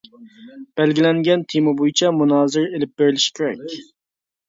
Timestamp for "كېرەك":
3.41-3.81